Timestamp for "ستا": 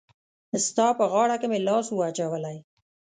0.65-0.87